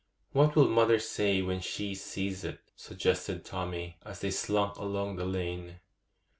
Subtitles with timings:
[0.31, 5.25] 'What will mother say when she sees it?' suggested Tommy, as they slunk along the
[5.25, 5.79] lane.